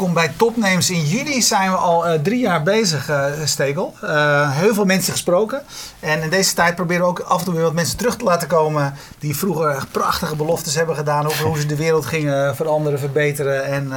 [0.00, 0.90] Welkom bij Topnames.
[0.90, 3.94] In juli zijn we al uh, drie jaar bezig, uh, Stekel.
[4.04, 5.62] Uh, heel veel mensen gesproken.
[6.00, 8.24] En in deze tijd proberen we ook af en toe weer wat mensen terug te
[8.24, 8.94] laten komen...
[9.18, 11.26] die vroeger prachtige beloftes hebben gedaan...
[11.26, 13.64] over hoe ze de wereld gingen veranderen, verbeteren...
[13.64, 13.92] en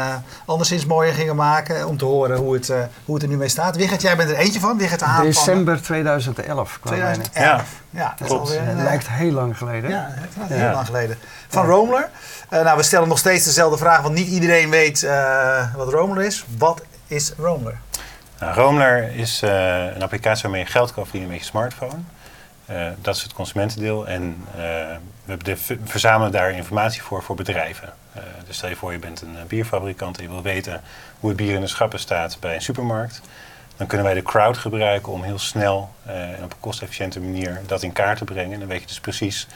[0.46, 1.88] anderszins mooier gingen maken...
[1.88, 2.74] om te horen hoe het,
[3.06, 3.76] hoe het er nu mee staat.
[3.76, 4.78] Wigert, jij bent er eentje van.
[4.78, 7.34] Wigert aan December 2011 kwam 2011.
[7.90, 8.42] Ja, ja dat Klopt.
[8.42, 9.90] Alweer, het lijkt heel lang geleden.
[9.90, 11.18] Ja, het heel lang geleden.
[11.48, 12.10] Van Romler.
[12.62, 14.02] Nou, we stellen nog steeds dezelfde vraag...
[14.02, 15.02] want niet iedereen weet
[15.76, 16.46] wat Roamler is.
[16.58, 17.80] Wat is Roamler?
[18.40, 22.00] Nou, is uh, een applicatie waarmee je geld kan verdienen met je smartphone.
[23.02, 24.08] Dat is het consumentendeel.
[24.08, 24.46] En
[25.26, 27.94] we verzamelen daar informatie voor voor bedrijven.
[28.48, 30.82] dus stel je voor, je bent een bierfabrikant en je wil weten
[31.20, 33.22] hoe het bier in de schappen staat bij een supermarkt.
[33.78, 37.84] Dan kunnen wij de crowd gebruiken om heel snel en op een kostefficiënte manier dat
[37.84, 38.54] in kaart te brengen.
[38.54, 39.48] En dan weet je dus precies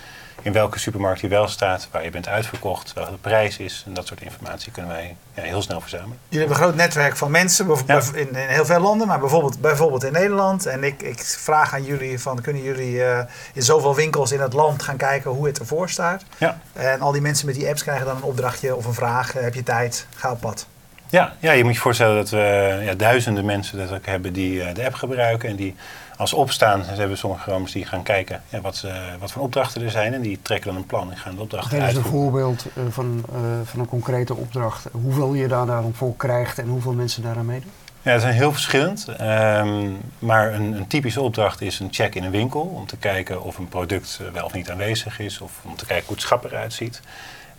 [0.42, 3.84] in welke supermarkt je wel staat, waar je bent uitverkocht, welke de prijs is.
[3.86, 6.18] En dat soort informatie kunnen wij ja, heel snel verzamelen.
[6.30, 7.68] Jullie hebben een groot netwerk van mensen
[8.14, 10.66] in, in, heel veel landen, maar bijvoorbeeld, bijvoorbeeld in Nederland.
[10.66, 13.20] En ik, ik vraag aan jullie van, kunnen jullie uh,
[13.54, 16.24] in zoveel winkels in het land gaan kijken hoe het ervoor staat?
[16.38, 16.60] Ja.
[16.74, 19.34] En al die mensen met die apps krijgen dan een opdrachtje of een vraag.
[19.34, 20.08] Heb je tijd?
[20.16, 20.68] Ga op pad.
[21.10, 24.54] Ja, ja, je moet je voorstellen dat we ja, duizenden mensen dat ook hebben die
[24.54, 25.76] uh, de app gebruiken en die
[26.18, 29.82] als opstaan ze hebben sommige ramers die gaan kijken ja, wat, uh, wat voor opdrachten
[29.82, 30.14] er zijn.
[30.14, 31.96] En die trekken dan een plan en gaan de opdrachten uit.
[31.96, 34.86] Geef een voorbeeld uh, van, uh, van een concrete opdracht.
[34.92, 37.72] Hoeveel je daar dan voor krijgt en hoeveel mensen daaraan meedoen?
[38.02, 39.08] Ja, het zijn heel verschillend.
[39.22, 42.62] Um, maar een, een, typische opdracht is een check in een winkel.
[42.62, 45.42] Om te kijken of een product wel of niet aanwezig is.
[45.42, 47.02] Of om te kijken hoe het schap eruit ziet.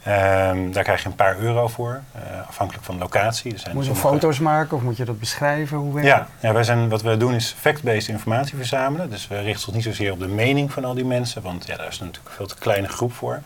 [0.09, 3.53] Um, daar krijg je een paar euro voor, uh, afhankelijk van de locatie.
[3.53, 4.15] Er zijn moet je sommige...
[4.15, 5.77] foto's maken of moet je dat beschrijven?
[5.77, 9.11] Hoe werkt ja, ja wij zijn, wat we doen is fact-based informatie verzamelen.
[9.11, 11.77] Dus we richten ons niet zozeer op de mening van al die mensen, want ja,
[11.77, 13.41] daar is natuurlijk een veel te kleine groep voor.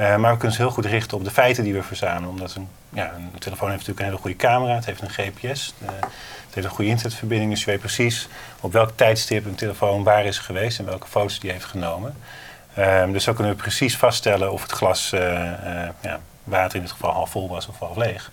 [0.00, 2.28] Uh, maar we kunnen ons heel goed richten op de feiten die we verzamelen.
[2.28, 5.74] Omdat een, ja, een telefoon heeft natuurlijk een hele goede camera, het heeft een GPS,
[5.82, 5.88] uh,
[6.46, 7.50] het heeft een goede internetverbinding.
[7.50, 8.28] Dus je weet precies
[8.60, 12.16] op welk tijdstip een telefoon waar is geweest en welke foto's die heeft genomen.
[12.78, 15.48] Um, dus zo kunnen we precies vaststellen of het glas uh, uh,
[16.00, 18.30] ja, water in dit geval half vol was of half leeg.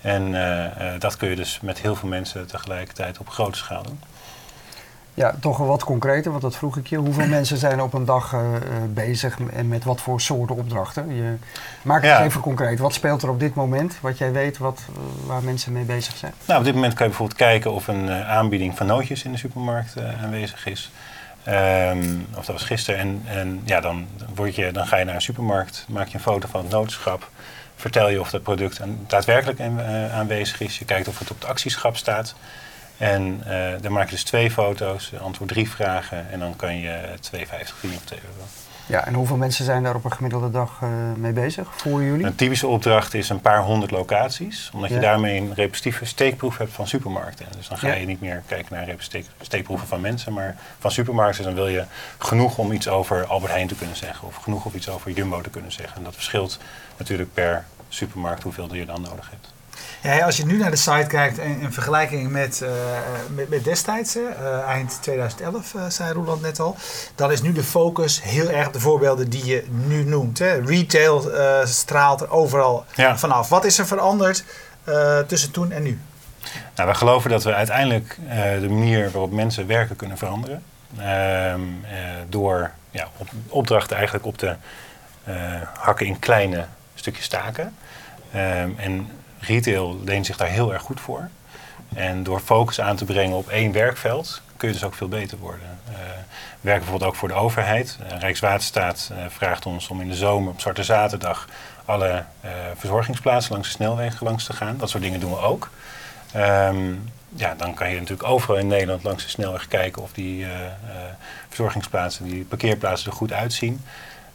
[0.00, 0.66] En uh,
[0.98, 4.00] dat kun je dus met heel veel mensen tegelijkertijd op grote schaal doen.
[5.14, 6.96] Ja, toch wat concreter, want dat vroeg ik je.
[6.96, 8.36] Hoeveel mensen zijn op een dag
[8.88, 11.14] bezig en met wat voor soorten opdrachten?
[11.14, 11.34] Je,
[11.82, 12.78] maak het even concreet.
[12.78, 14.80] Wat speelt er op dit moment, wat jij weet, wat,
[15.26, 16.32] waar mensen mee bezig zijn?
[16.44, 19.38] Nou, op dit moment kan je bijvoorbeeld kijken of een aanbieding van nootjes in de
[19.38, 20.90] supermarkt aanwezig is.
[21.48, 23.00] Um, of dat was gisteren.
[23.00, 26.20] En, en ja, dan, word je, dan ga je naar een supermarkt, maak je een
[26.20, 27.30] foto van het noodschap.
[27.76, 30.78] Vertel je of dat product daadwerkelijk uh, aanwezig is.
[30.78, 32.34] Je kijkt of het op het actieschap staat.
[32.98, 36.30] En uh, dan maak je dus twee foto's, antwoord drie vragen.
[36.30, 38.44] En dan kan je 2,50 verdienen of 2 euro.
[38.86, 42.26] Ja, en hoeveel mensen zijn daar op een gemiddelde dag uh, mee bezig voor jullie?
[42.26, 44.70] Een typische opdracht is een paar honderd locaties.
[44.74, 47.46] Omdat je daarmee een repetitieve steekproef hebt van supermarkten.
[47.56, 48.96] Dus dan ga je niet meer kijken naar
[49.40, 51.44] steekproeven van mensen, maar van supermarkten.
[51.44, 51.84] Dan wil je
[52.18, 54.28] genoeg om iets over Albert Heijn te kunnen zeggen.
[54.28, 55.96] Of genoeg om iets over Jumbo te kunnen zeggen.
[55.96, 56.58] En dat verschilt
[56.96, 59.53] natuurlijk per supermarkt hoeveel je dan nodig hebt.
[60.04, 62.70] Ja, als je nu naar de site kijkt in, in vergelijking met, uh,
[63.34, 66.76] met, met, destijds, uh, eind 2011, uh, zei Roland net al,
[67.14, 70.38] dan is nu de focus heel erg op de voorbeelden die je nu noemt.
[70.38, 70.60] Hè.
[70.64, 71.30] Retail
[71.64, 72.84] straalt er overal
[73.14, 73.48] vanaf.
[73.48, 74.44] Wat is er veranderd
[75.26, 76.00] tussen toen en nu?
[76.74, 78.18] Nou, we geloven dat we uiteindelijk
[78.60, 80.62] de manier waarop mensen werken kunnen veranderen.
[80.98, 81.60] Ehm,
[82.28, 84.56] door ja, op, opdrachten eigenlijk op te
[85.78, 87.74] hakken in kleine stukjes taken.
[88.34, 89.08] Um, en
[89.46, 91.28] retail leent zich daar heel erg goed voor.
[91.94, 95.38] En door focus aan te brengen op één werkveld kun je dus ook veel beter
[95.38, 95.78] worden.
[95.84, 95.92] We
[96.60, 97.98] werken bijvoorbeeld ook voor de overheid.
[98.02, 101.48] Uh, Rijkswaterstaat uh, vraagt ons om in de zomer op Zwarte Zaterdag
[101.84, 102.24] alle
[102.76, 104.76] verzorgingsplaatsen langs de snelwegen langs te gaan.
[104.78, 105.70] Dat soort dingen doen we ook.
[106.36, 110.46] Um, ja, dan kan je natuurlijk overal in Nederland langs de snelweg kijken of die
[111.48, 113.84] verzorgingsplaatsen, die parkeerplaatsen er goed uitzien.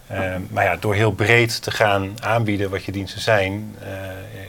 [0.10, 3.88] Ehm, maar ja, door heel breed te gaan aanbieden wat je diensten zijn, uh,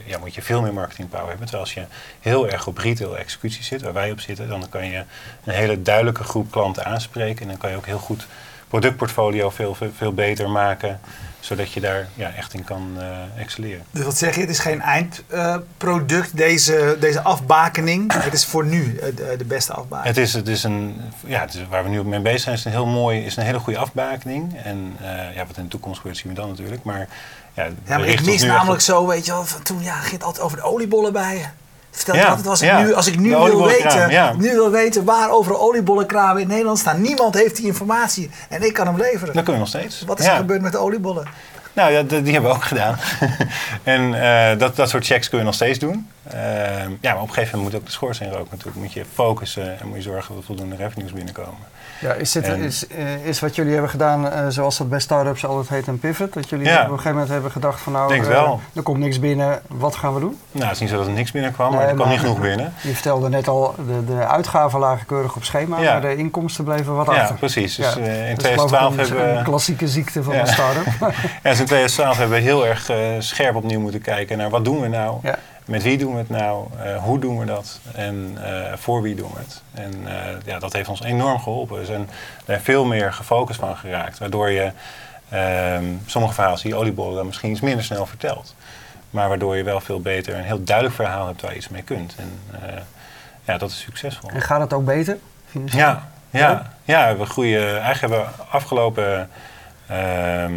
[0.05, 1.45] ja, moet je veel meer marketingpower hebben.
[1.45, 1.85] Terwijl als je
[2.19, 5.03] heel erg op retail executie zit, waar wij op zitten, dan kan je
[5.43, 7.41] een hele duidelijke groep klanten aanspreken.
[7.41, 8.27] En dan kan je ook heel goed
[8.71, 10.99] productportfolio veel, veel, veel beter maken
[11.39, 13.05] zodat je daar ja, echt in kan uh,
[13.37, 13.83] excelleren.
[13.91, 18.13] Dus wat zeg je, het is geen eindproduct, uh, deze, deze afbakening.
[18.13, 20.15] het is voor nu uh, de, beste afbakening.
[20.15, 22.65] Het is, het is een, ja, het is, waar we nu mee bezig zijn, is
[22.65, 24.57] een heel mooi, is een hele goede afbakening.
[24.63, 24.97] En
[25.35, 26.83] ja, wat in de toekomst gebeurt zien we dan natuurlijk.
[26.83, 27.07] Maar,
[27.53, 30.23] ja, ja maar ik mis namelijk zo, weet je wel, van toen ja, ging het
[30.23, 31.51] altijd over de oliebollen bij
[31.91, 35.31] Vertel ja, altijd, als ik nu, als ik nu wil, weten, nu wil weten waar
[35.31, 37.01] overal oliebollenkramen in Nederland staan.
[37.01, 39.33] Niemand heeft die informatie en ik kan hem leveren.
[39.33, 40.03] Dat kun je nog steeds.
[40.05, 41.27] Wat is er gebeurd met de oliebollen?
[41.73, 42.97] Nou, ja, die hebben we ook gedaan.
[43.83, 44.11] en
[44.57, 46.09] dat, dat soort checks kun je nog steeds doen.
[47.01, 48.77] ja, maar op een gegeven moment moet ook de schoorsteenrook natuurlijk.
[48.77, 51.67] Moet je focussen en moet je zorgen dat voldoende revenues binnenkomen.
[52.01, 55.45] Ja, is, dit, is, uh, is wat jullie hebben gedaan, uh, zoals dat bij startups
[55.45, 56.33] altijd heet, een pivot?
[56.33, 59.61] Dat jullie op een gegeven moment hebben gedacht van nou, uh, er komt niks binnen,
[59.67, 60.39] wat gaan we doen?
[60.51, 62.73] Nou, het is niet zo dat er niks binnenkwam, maar er kwam niet genoeg binnen.
[62.81, 66.95] Je vertelde net al, de, de uitgaven lagen keurig op schema, maar de inkomsten bleven
[66.95, 67.25] wat achter.
[67.25, 67.75] Ja, precies.
[67.75, 69.31] Dus in 2012 hebben we...
[69.31, 70.85] Een klassieke ziekte van een start-up.
[71.43, 74.81] ja, dus in 2012 hebben we heel erg scherp opnieuw moeten kijken naar wat doen
[74.81, 75.19] we nou
[75.65, 76.67] met wie doen we het nou?
[76.85, 77.79] Uh, hoe doen we dat?
[77.93, 79.61] En uh, voor wie doen we het?
[79.73, 80.11] En uh,
[80.45, 81.79] ja, dat heeft ons enorm geholpen.
[81.79, 82.09] We zijn
[82.45, 84.19] daar veel meer gefocust van geraakt.
[84.19, 84.71] Waardoor je
[85.29, 88.55] ehm, sommige verhalen, die oliebollen, dan misschien iets minder snel vertelt.
[89.09, 91.81] Maar waardoor je wel veel beter een heel duidelijk verhaal hebt waar je iets mee
[91.81, 92.15] kunt.
[92.17, 92.39] En
[93.43, 94.29] ja, dat is succesvol.
[94.29, 95.17] En gaat het ook beter?
[95.65, 97.81] Ja, ja, ja, we groeien.
[97.81, 99.29] Eigenlijk hebben we afgelopen
[99.87, 100.53] ehm,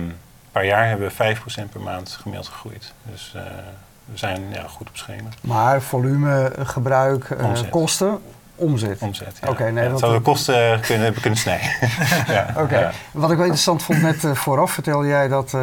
[0.52, 2.92] paar jaar hebben we 5% per maand gemiddeld gegroeid.
[3.02, 3.34] Dus
[4.12, 5.28] zijn ja, goed op schema.
[5.40, 8.18] Maar volume, gebruik, uh, kosten,
[8.54, 9.00] omzet.
[9.00, 9.70] Omzet, ja.
[9.70, 11.68] Nee, ja, dat we kosten kunnen, kunnen snijden.
[12.34, 12.90] ja, Oké.
[13.10, 15.60] Wat ik wel interessant vond net uh, vooraf, vertelde jij dat uh,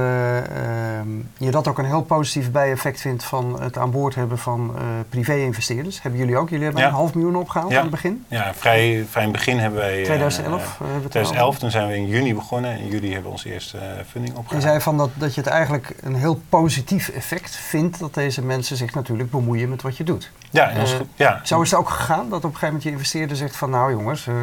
[1.37, 4.75] je dat ook een heel positief bijeffect vindt van het aan boord hebben van
[5.09, 6.01] privé-investeerders.
[6.01, 6.49] Hebben jullie ook?
[6.49, 8.25] Jullie hebben een half miljoen opgehaald aan het begin?
[8.27, 10.03] Ja, vrij, vrij in het begin hebben wij...
[10.03, 10.77] 2011?
[10.99, 12.79] 2011, toen zijn we in juni begonnen.
[12.79, 13.77] In juli hebben we onze eerste
[14.09, 14.63] funding opgehaald.
[14.63, 18.41] Je zei van dat, dat je het eigenlijk een heel positief effect vindt dat deze
[18.41, 20.31] mensen zich natuurlijk bemoeien met wat je doet.
[20.51, 20.83] Ja, uh,
[21.15, 21.39] ja.
[21.43, 23.91] Zo is het ook gegaan dat op een gegeven moment je investeerder zegt van nou
[23.91, 24.35] jongens, uh,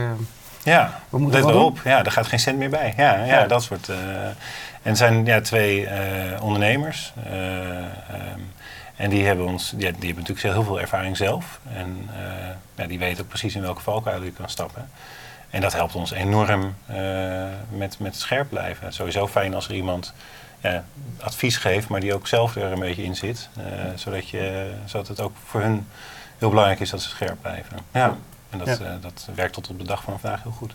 [0.62, 1.80] ja, we moeten let erop.
[1.84, 2.94] Ja, daar gaat geen cent meer bij.
[2.96, 3.88] Ja, ja, dat soort.
[3.88, 3.96] Uh,
[4.82, 5.88] en zijn ja, twee
[6.40, 7.12] ondernemers.
[7.32, 8.52] Um,
[8.96, 11.60] en die hebben, ons, die, die hebben natuurlijk heel veel ervaring zelf.
[11.72, 12.10] En
[12.74, 14.90] ja, die weten ook precies in welke valkuil je kan stappen.
[15.50, 16.74] En dat helpt ons enorm
[17.68, 18.92] met, met scherp blijven.
[18.92, 20.12] Sowieso fijn als er iemand
[20.60, 20.84] ja,
[21.20, 23.48] advies geeft, maar die ook zelf er een beetje in zit.
[23.58, 23.64] Uh,
[23.94, 25.86] zodat, je, zodat het ook voor hun
[26.38, 27.78] heel belangrijk is dat ze scherp blijven.
[27.92, 28.16] Ja.
[28.50, 30.74] En dat, uh, dat werkt tot op de dag van vandaag heel goed.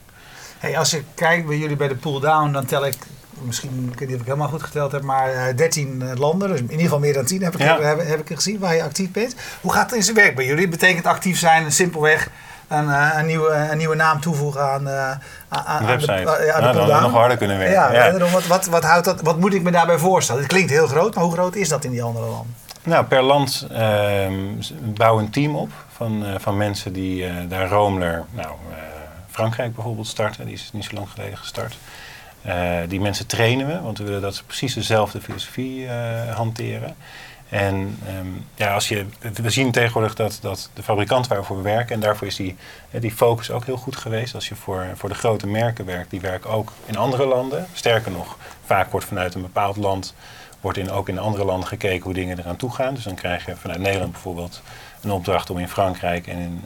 [0.60, 2.96] Hey, als je kijkt bij jullie bij de pull down, dan tel ik,
[3.30, 6.60] misschien, ik weet niet of ik helemaal goed geteld heb, maar uh, 13 landen, dus
[6.60, 7.82] in ieder geval meer dan 10 heb ik, ja.
[7.82, 9.36] heb, heb, ik gezien waar je actief bent.
[9.62, 10.68] Hoe gaat het in zijn werk bij jullie?
[10.68, 12.30] Betekent actief zijn simpelweg
[12.74, 15.12] een, een, nieuwe, een nieuwe naam toevoegen aan, uh,
[15.50, 16.44] aan de website.
[16.46, 17.76] Ja, nou, dan nog harder kunnen werken.
[17.76, 18.18] Ja, ja.
[18.32, 20.42] Wat, wat, wat, houdt dat, wat moet ik me daarbij voorstellen?
[20.42, 22.56] Het klinkt heel groot, maar hoe groot is dat in die andere landen?
[22.84, 23.68] Nou, per land
[24.82, 28.52] bouwen een team op van, uh, van mensen die daar Roomler, nou,
[29.30, 31.78] Frankrijk bijvoorbeeld starten, die is niet zo lang geleden gestart.
[32.88, 35.90] die mensen trainen we, want we willen dat ze precies dezelfde filosofie
[36.36, 36.96] hanteren.
[37.54, 41.96] En um, ja, als je, we zien tegenwoordig dat, dat de fabrikant waarvoor we werken,
[41.96, 42.56] en daarvoor is die,
[42.90, 44.36] die focus ook heel goed geweest.
[44.36, 47.68] Als je voor, voor de grote merken werkt, die werken ook in andere landen.
[47.74, 50.16] Sterker nog, vaak wordt vanuit een bepaald land,
[50.62, 52.94] wordt in, ook in andere landen gekeken hoe dingen eraan toe gaan.
[52.94, 54.62] Dus dan krijg je vanuit Nederland bijvoorbeeld
[55.02, 56.62] een opdracht om in Frankrijk en in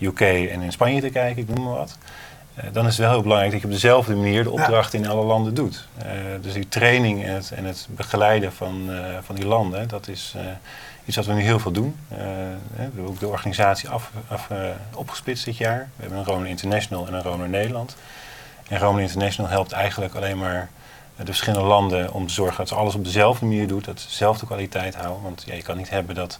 [0.00, 1.98] uh, UK en in Spanje te kijken, ik noem maar wat.
[2.56, 5.08] Uh, dan is het wel heel belangrijk dat je op dezelfde manier de opdrachten in
[5.08, 5.86] alle landen doet.
[5.98, 6.04] Uh,
[6.40, 10.34] dus die training en het, en het begeleiden van, uh, van die landen, dat is
[11.04, 11.96] iets wat we nu heel veel doen.
[12.08, 14.48] we hebben ook de organisatie af, af
[14.94, 15.88] opgesplitst dit jaar.
[15.96, 17.96] We hebben een Roner International en een Roner Nederland.
[18.68, 20.70] En Roner International helpt eigenlijk alleen maar
[21.16, 24.08] de verschillende landen om te zorgen dat ze alles op dezelfde manier doet, dat ze
[24.08, 25.22] dezelfde kwaliteit houden.
[25.22, 26.38] Want ja, je kan niet hebben dat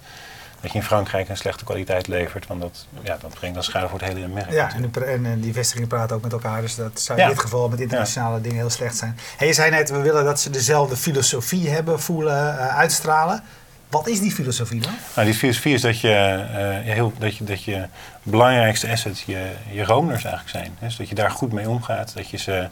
[0.63, 2.47] dat je in Frankrijk een slechte kwaliteit levert.
[2.47, 4.51] Want dat, ja, dat brengt dan schade voor het hele merk.
[4.51, 6.61] Ja, en, en, die vestigingen praten ook met elkaar.
[6.61, 9.19] Dus dat zou in dit geval met internationale dingen heel slecht zijn.
[9.37, 13.43] Hey, je zei net, we willen dat ze dezelfde filosofie hebben, voelen, uh, uitstralen.
[13.89, 14.93] Wat is die filosofie dan?
[15.15, 16.45] Nou, die filosofie is dat je,
[16.87, 17.87] uh, heel, dat je, dat je
[18.23, 20.77] belangrijkste asset je, je romers eigenlijk zijn.
[20.81, 22.15] Dus dat je daar goed mee omgaat.
[22.15, 22.69] Dat je ze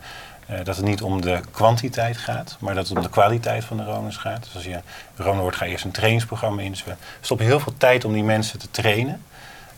[0.62, 3.84] dat het niet om de kwantiteit gaat, maar dat het om de kwaliteit van de
[3.84, 4.42] roners gaat.
[4.42, 4.80] Dus als je
[5.16, 6.70] roner wordt, ga je eerst een trainingsprogramma in.
[6.70, 9.22] Dus we stoppen heel veel tijd om die mensen te trainen.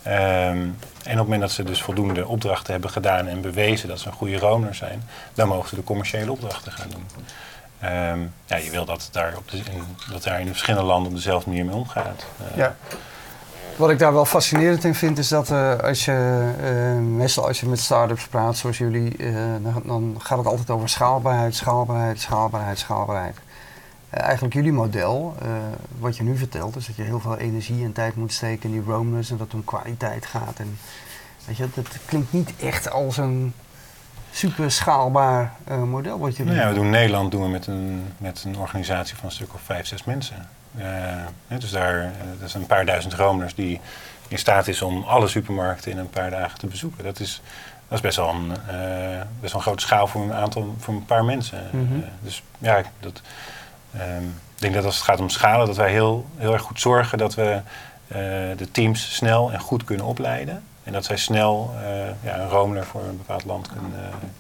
[0.06, 4.00] Um, en op het moment dat ze dus voldoende opdrachten hebben gedaan en bewezen dat
[4.00, 5.02] ze een goede roner zijn,
[5.34, 7.06] dan mogen ze de commerciële opdrachten gaan doen.
[7.84, 9.62] Um, ja, je wil dat daar, op de,
[10.10, 12.26] dat daar in verschillende landen op dezelfde manier mee omgaat.
[12.50, 12.76] Uh, ja.
[13.76, 17.60] Wat ik daar wel fascinerend in vind, is dat uh, als je, uh, meestal als
[17.60, 22.20] je met start-ups praat, zoals jullie, uh, dan, dan, gaat het altijd over schaalbaarheid, schaalbaarheid,
[22.20, 23.36] schaalbaarheid, schaalbaarheid.
[24.10, 25.36] eigenlijk jullie model,
[25.98, 28.80] wat je nu vertelt, is dat je heel veel energie en tijd moet steken in
[28.80, 30.58] die roamers en dat het om kwaliteit gaat.
[30.58, 30.78] En,
[31.44, 33.52] weet je, dat klinkt niet echt als een
[34.30, 35.52] super schaalbaar
[35.84, 39.16] model wat jullie nou ja, we doen Nederland doen we met een, met een organisatie
[39.16, 40.48] van een stuk of vijf, zes mensen.
[40.78, 42.10] Uh, dus daar uh,
[42.40, 43.80] dat zijn een paar duizend Romers die
[44.28, 47.04] in staat is om alle supermarkten in een paar dagen te bezoeken.
[47.04, 47.40] Dat is,
[47.88, 50.94] dat is best, wel een, uh, best wel een grote schaal voor een aantal, voor
[50.94, 51.62] een paar mensen.
[51.70, 52.04] Mm -hmm.
[52.20, 53.20] dus ja, dat,
[53.92, 56.80] ehm, ik denk dat als het gaat om schalen, dat wij heel, heel erg goed
[56.80, 57.60] zorgen dat we
[58.56, 60.62] de teams snel en goed kunnen opleiden.
[60.84, 61.74] En dat zij snel
[62.22, 63.90] ja, een Romeler voor een bepaald land kunnen...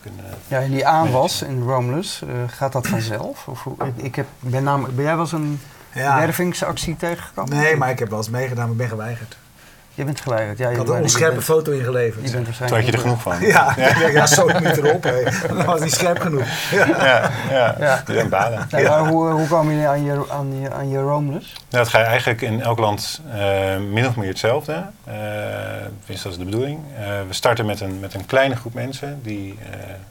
[0.00, 3.48] kunnen ja, en die aanwas in Romulus, gaat dat vanzelf?
[3.48, 5.60] Of, ik heb, ben, namelijk, ben jij wel eens een
[5.94, 6.18] ja.
[6.18, 7.56] wervingsactie tegengekomen?
[7.56, 9.36] Nee, maar ik heb wel eens meegedaan, maar ben geweigerd.
[9.94, 10.58] Je bent geweigerd.
[10.58, 12.24] Ja, ik had een onscherpe foto ingeleverd.
[12.24, 13.40] Je bent Toen had je er genoeg van.
[13.40, 14.08] Ja, ja.
[14.08, 15.02] ja zo niet erop.
[15.02, 16.46] Dat was niet scherp genoeg.
[16.70, 17.76] Ja, ja, ja.
[17.78, 18.02] ja.
[18.06, 18.24] ja.
[18.24, 18.66] baden.
[18.70, 21.52] Ja, maar hoe, hoe komen jullie aan je, aan je, aan je Romulus?
[21.52, 24.84] Nou, dat ga je eigenlijk in elk land uh, min of meer hetzelfde.
[25.08, 25.14] Uh,
[26.06, 26.78] dat is de bedoeling.
[26.78, 29.58] Uh, we starten met een, met een kleine groep mensen die,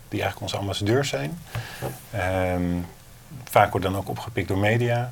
[0.10, 1.40] die eigenlijk onze ambassadeurs zijn.
[2.56, 2.86] Um,
[3.50, 5.12] vaak wordt dan ook opgepikt door media.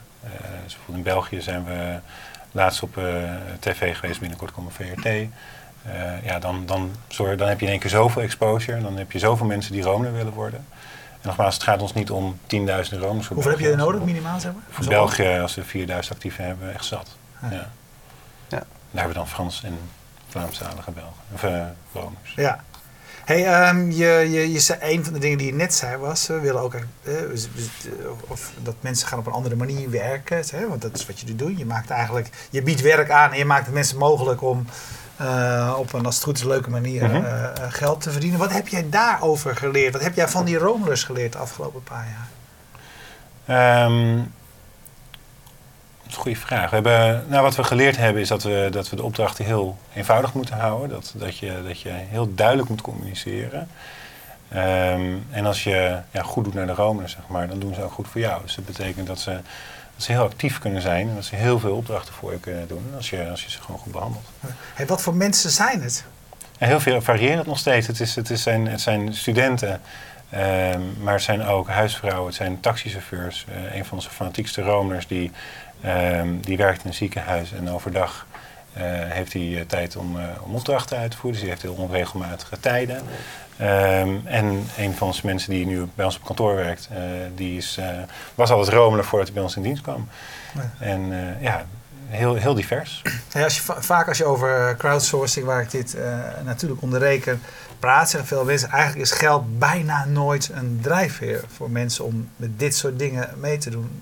[0.63, 1.99] dus in België zijn we
[2.51, 3.03] laatst op uh,
[3.59, 5.05] tv geweest, binnenkort komen VRT.
[5.05, 5.23] Uh,
[5.83, 8.81] eh, ja, dan, dan, zorg, dan heb je in één keer zoveel exposure.
[8.81, 10.65] Dan heb je zoveel mensen die Rome willen worden.
[11.11, 12.47] En nogmaals, het gaat ons niet om 10.000
[12.99, 13.27] Rome's.
[13.27, 14.63] Hoeveel heb je er nodig, minimaal zeg maar?
[14.69, 17.17] Voor België, als we 4.000 actieven hebben, echt zat.
[17.41, 17.49] Ja.
[17.51, 17.69] ja.
[18.49, 19.79] Daar hebben we dan Frans en
[20.27, 22.33] Vlaamstalige Belgen, of uh, Romers.
[22.35, 22.63] Ja.
[23.25, 26.27] Hey, um, je, je, je zei, een van de dingen die je net zei was,
[26.27, 26.73] we willen ook
[27.03, 27.13] uh,
[28.27, 30.43] of dat mensen gaan op een andere manier werken.
[30.51, 31.57] Hè, want dat is wat je doet.
[31.57, 34.65] Je maakt eigenlijk, je biedt werk aan en je maakt het mensen mogelijk om
[35.21, 37.53] uh, op een, als het goed is, leuke manier mm -hmm.
[37.69, 38.39] geld te verdienen.
[38.39, 39.93] Wat heb jij daarover geleerd?
[39.93, 42.27] Wat heb jij van die Romulus geleerd de afgelopen paar jaar?
[43.85, 44.38] Um, dat
[46.09, 46.69] is een goede vraag.
[46.69, 49.77] We hebben, nou, wat we geleerd hebben is dat we, dat we de opdrachten heel
[49.93, 50.89] eenvoudig moeten houden.
[50.89, 53.67] Dat, dat, je, dat je heel duidelijk moet communiceren.
[54.49, 57.83] Ehm, en als je ja, goed doet naar de Rome, zeg maar, dan doen ze
[57.83, 58.41] ook goed voor jou.
[58.41, 59.31] Dus dat betekent dat ze,
[59.95, 62.67] dat ze heel actief kunnen zijn en dat ze heel veel opdrachten voor je kunnen
[62.67, 64.25] doen als je, als je ze gewoon goed behandelt.
[64.73, 66.05] Hey, wat voor mensen zijn het?
[66.57, 67.87] heel veel varieert nog steeds.
[67.87, 69.81] Het, is, het, is zijn, het zijn studenten,
[70.29, 73.45] ehm, maar het zijn ook huisvrouwen, het zijn taxichauffeurs.
[73.49, 75.31] Uh, een van onze fanatiekste Romers die
[75.85, 78.25] Um, die werkt in een ziekenhuis en overdag
[78.77, 81.39] uh, heeft hij uh, tijd om, uh, om opdrachten uit te voeren.
[81.39, 82.97] Dus hij heeft heel onregelmatige tijden.
[83.61, 86.89] Um, en een van onze mensen die nu bij ons op kantoor werkt,
[87.35, 87.79] die is,
[88.35, 90.07] was altijd romelen voordat hij bij ons in dienst kwam.
[90.55, 90.85] Ja.
[90.85, 91.65] En ja,
[92.07, 93.01] heel, heel divers.
[93.33, 95.97] Ja, als je, vaak als je over crowdsourcing, waar ik dit
[96.43, 97.41] natuurlijk onder reken,
[97.79, 102.59] praat, zeggen veel mensen, eigenlijk is geld bijna nooit een drijfveer voor mensen om met
[102.59, 104.01] dit soort dingen mee te doen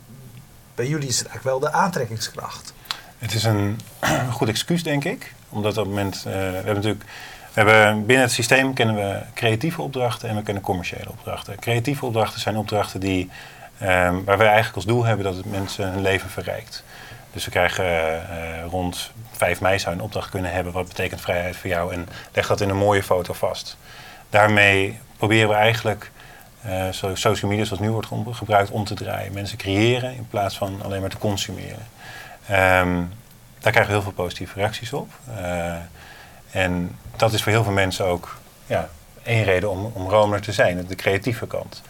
[0.78, 2.74] bij jullie is het eigenlijk wel de aantrekkingskracht.
[3.18, 3.80] Het is een
[4.38, 5.34] goed excuus, denk ik.
[5.50, 7.04] Omdat op het moment, uh, we hebben natuurlijk,
[7.54, 11.60] we hebben binnen het systeem kennen we creatieve opdrachten en we kennen commerciële opdrachten.
[11.60, 13.30] Creatieve opdrachten zijn opdrachten die,
[13.82, 16.84] um, waar wij eigenlijk als doel hebben dat het mensen hun leven verrijkt.
[17.34, 20.74] Dus we krijgen uh, rond 5 mei zou een opdracht kunnen hebben.
[20.74, 21.94] Wat betekent vrijheid voor jou?
[21.94, 23.78] En leg dat in een mooie foto vast.
[24.30, 26.12] Daarmee proberen we eigenlijk
[26.66, 29.34] uh, social media zoals nu wordt gebruikt om te draaien.
[29.34, 31.88] Mensen creëren in plaats van alleen maar te consumeren.
[32.52, 33.12] Um,
[33.60, 35.10] daar krijgen we heel veel positieve reacties op.
[35.40, 35.76] Uh,
[36.52, 38.90] en dat is voor heel veel mensen ook ja,
[39.24, 41.82] één reden om, om Romer te zijn, de creatieve kant.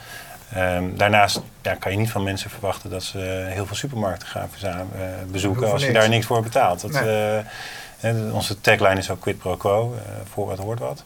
[0.57, 4.49] Um, daarnaast ja, kan je niet van mensen verwachten dat ze heel veel supermarkten gaan
[4.95, 6.81] uh, bezoeken als je daar niks voor betaalt.
[6.81, 6.91] Dat,
[8.01, 8.33] nee.
[8.33, 9.95] onze tagline is ook quid pro quo,
[10.31, 11.03] voor wat hoort wat.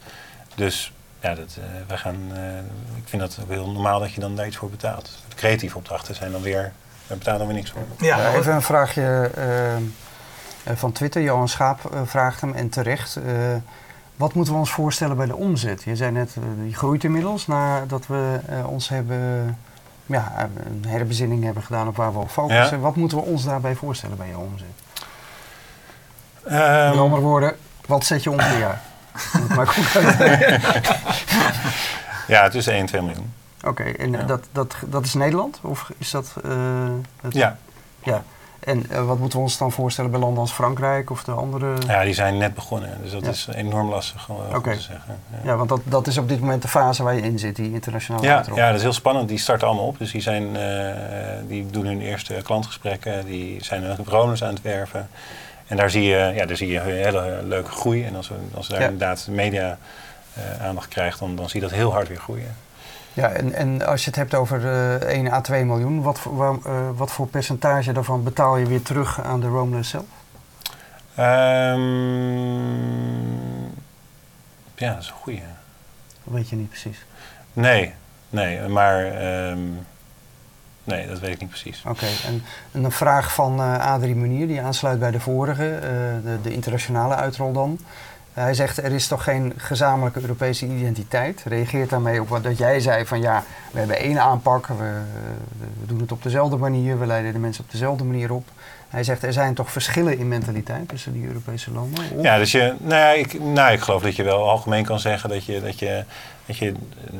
[0.55, 0.91] Dus
[1.21, 2.57] ja, dat, uh, wij gaan, uh,
[2.97, 5.23] ik vind dat heel normaal dat je dan daar iets voor betaalt.
[5.29, 6.71] De creatieve opdrachten zijn dan weer,
[7.07, 7.81] we betalen dan weer niks voor.
[7.97, 11.21] Ja, even een vraagje uh, van Twitter.
[11.21, 13.19] Johan Schaap vraagt hem en terecht.
[14.15, 15.83] wat moeten we ons voorstellen bij de omzet?
[15.83, 19.57] Je zei net, die groeit inmiddels nadat we ons hebben,
[20.05, 22.79] ja, een herbezinning hebben gedaan op waar we op focussen.
[22.79, 24.67] Wat moeten we ons daarbij voorstellen bij je omzet?
[26.45, 28.81] Um, Met andere woorden, wat zet je om per jaar?
[29.65, 30.03] goed
[32.27, 33.33] ja, tussen 1 en 2 miljoen.
[33.63, 35.59] Oké, en dat, dat, dat is Nederland?
[35.61, 36.33] Of is dat...
[36.45, 36.51] Uh,
[37.29, 37.57] ja.
[38.03, 38.23] Ja.
[38.59, 41.73] En uh, wat moeten we ons dan voorstellen bij landen als Frankrijk of de andere?
[41.87, 42.97] Ja, die zijn net begonnen.
[43.01, 43.29] Dus dat ja.
[43.29, 44.75] is enorm lastig uh, okay.
[44.75, 45.19] te zeggen.
[45.31, 45.37] Ja.
[45.43, 47.73] ja, want dat, dat is op dit moment de fase waar je in zit, die
[47.73, 49.27] internationale ja, Ja, dat is heel spannend.
[49.27, 49.97] Die starten allemaal op.
[49.97, 50.47] Dus die, zijn,
[51.47, 53.25] die doen hun eerste klantgesprekken.
[53.25, 55.09] Die zijn hun bewoners aan het werven.
[55.71, 58.05] En daar zie je, ja, daar zie je een hele leuke groei.
[58.05, 59.77] En als, we, als daar inderdaad media
[60.37, 62.55] uh, aandacht krijgt, dan, dan zie je dat heel hard weer groeien.
[63.13, 66.55] Ja, en, en als je het hebt over uh, 1 à 2 miljoen, wat, waar,
[66.65, 70.05] uh, wat voor percentage daarvan betaal je weer terug aan de Roamless zelf?
[71.19, 71.81] Um,
[74.75, 75.41] ja, dat is een goeie.
[76.23, 77.05] Dat weet je niet precies.
[77.53, 77.93] Nee,
[78.29, 79.85] nee, maar um,
[80.83, 81.83] Nee, dat weet ik niet precies.
[81.87, 85.81] Oké, en, een vraag van uh, Adrie Munier, die aansluit bij de vorige, uh,
[86.23, 87.79] de, de, internationale uitrol dan.
[88.33, 91.43] Hij zegt er is toch geen gezamenlijke Europese identiteit.
[91.45, 95.01] Reageert daarmee op wat dat jij zei van ja, we hebben één aanpak, we,
[95.79, 98.47] we doen het op dezelfde manier, we leiden de mensen op dezelfde manier op.
[98.89, 102.21] Hij zegt er zijn toch verschillen in mentaliteit tussen die Europese landen?
[102.21, 105.29] Ja, dus je, nou, ja, ik, nou, ik geloof dat je wel algemeen kan zeggen
[105.29, 106.03] dat je, dat je,
[106.45, 106.73] dat je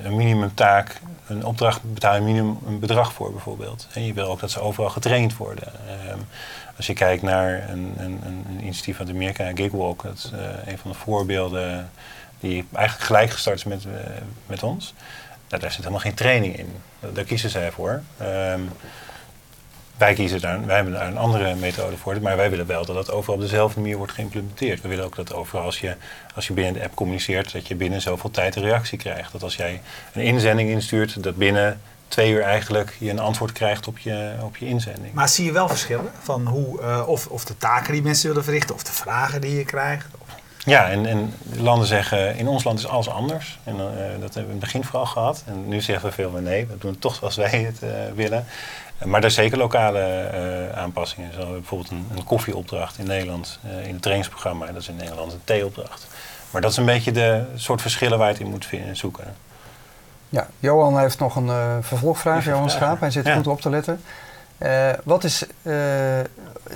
[0.03, 3.87] een minimumtaak, een opdracht betaalt een minimum een bedrag voor bijvoorbeeld.
[3.93, 5.67] En je wil ook dat ze overal getraind worden.
[6.11, 6.19] Um,
[6.81, 10.77] als je kijkt naar een, een, een initiatief uit Amerika, Gigwalk, dat is uh, een
[10.77, 11.91] van de voorbeelden
[12.39, 13.93] die eigenlijk gelijk gestart is met, uh,
[14.45, 14.93] met ons.
[15.49, 16.67] Nou, daar zit helemaal geen training in.
[17.13, 18.01] Daar kiezen zij voor.
[18.21, 18.69] Um,
[19.97, 22.95] wij kiezen daar, wij hebben daar een andere methode voor, maar wij willen wel dat
[22.95, 24.81] dat overal op dezelfde manier wordt geïmplementeerd.
[24.81, 25.95] We willen ook dat overal als je,
[26.35, 29.31] als je binnen de app communiceert, dat je binnen zoveel tijd een reactie krijgt.
[29.31, 29.81] Dat als jij
[30.13, 34.57] een inzending instuurt, dat binnen twee uur eigenlijk je een antwoord krijgt op je, op
[34.57, 35.13] je inzending.
[35.13, 38.43] Maar zie je wel verschillen van hoe, uh, of, of de taken die mensen willen
[38.43, 40.07] verrichten, of de vragen die je krijgt?
[40.65, 43.59] Ja, en, en landen zeggen, in ons land is alles anders.
[43.63, 43.81] En uh,
[44.19, 45.43] dat hebben we in het begin vooral gehad.
[45.45, 47.89] En nu zeggen we veel meer nee, we doen het toch zoals wij het uh,
[48.15, 48.45] willen.
[49.05, 50.29] Maar er zijn zeker lokale
[50.75, 51.33] aanpassingen.
[51.33, 54.65] Zo bijvoorbeeld een, een, koffieopdracht in Nederland in het trainingsprogramma.
[54.65, 56.07] Dat is in Nederland een theeopdracht.
[56.51, 59.35] Maar dat is een beetje de soort verschillen waar je het in moet vinden, zoeken.
[60.31, 62.99] Ja, Johan heeft nog een uh, vervolgvraag, Johan Schaap.
[62.99, 63.35] Hij zit ja.
[63.35, 64.01] goed op te letten.
[65.03, 65.45] wat is,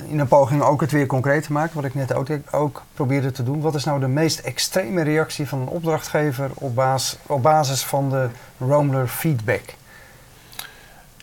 [0.07, 3.31] in een poging ook het weer concreet te maken, wat ik net ook, ook probeerde
[3.31, 3.61] te doen.
[3.61, 8.09] Wat is nou de meest extreme reactie van een opdrachtgever op, basis, op basis van
[8.09, 9.63] de Roamler feedback?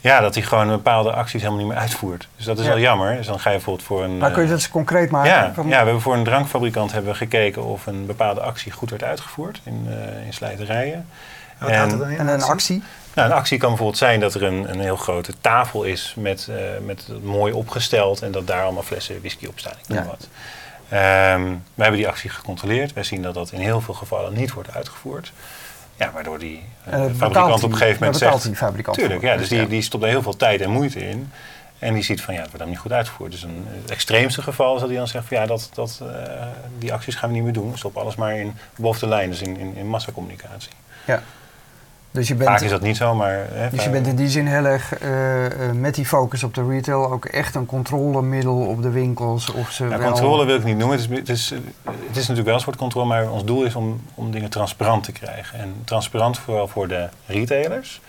[0.03, 2.29] Ja, dat hij gewoon bepaalde acties helemaal niet meer uitvoert.
[2.37, 2.71] Dus dat is ja.
[2.71, 3.17] wel jammer.
[3.17, 4.19] Dus dan ga je bijvoorbeeld voor een...
[4.19, 5.31] Maar kun je dat eens concreet maken?
[5.31, 8.91] Ja, ja, we hebben voor een drankfabrikant hebben we gekeken of een bepaalde actie goed
[8.91, 9.87] werd uitgevoerd in,
[10.27, 11.09] in slijterijen.
[11.59, 12.83] En, en, en een actie?
[13.15, 16.47] Nou, een actie kan bijvoorbeeld zijn dat er een, een heel grote tafel is met,
[16.51, 19.73] uh, met mooi opgesteld en dat daar allemaal flessen whisky op staan.
[19.83, 20.05] Ik noem ja.
[20.05, 20.29] wat.
[20.93, 22.93] Um, we hebben die actie gecontroleerd.
[22.93, 25.33] Wij zien dat dat in heel veel gevallen niet wordt uitgevoerd.
[25.97, 28.43] Ja, waardoor die uh, fabrikant op een gegeven moment zegt...
[28.43, 29.37] die fabrikant Tuurlijk, ja.
[29.37, 31.33] Dus die, die stopt er heel veel tijd en moeite in.
[31.79, 33.31] En die ziet van, ja, het wordt dan niet goed uitgevoerd.
[33.31, 36.09] Dus een, het extreemste geval is dat hij dan zegt van, ja, dat, dat, uh,
[36.79, 37.79] die acties gaan we niet meer doen.
[37.79, 40.73] Stop alles maar in boven de lijn, dus in, in, in massacommunicatie.
[41.05, 41.23] Ja.
[42.13, 43.47] Dus je bent, Vaak is dat niet zo, maar...
[43.53, 46.55] Hè, dus je bent in die zin heel erg uh, uh, met die focus op
[46.55, 49.53] de retail ook echt een controlemiddel op de winkels?
[49.53, 50.11] Of ze nou, wel...
[50.11, 50.99] Controle wil ik niet noemen.
[50.99, 51.51] Het is, het, is,
[51.85, 55.05] het is natuurlijk wel een soort controle, maar ons doel is om, om dingen transparant
[55.05, 55.59] te krijgen.
[55.59, 58.01] En transparant vooral voor de retailers